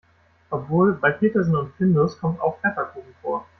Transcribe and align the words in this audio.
Obwohl, 0.49 0.93
bei 0.95 1.11
Petersen 1.11 1.55
und 1.55 1.75
Findus 1.75 2.19
kommt 2.19 2.41
auch 2.41 2.59
Pfefferkuchen 2.59 3.13
vor. 3.21 3.45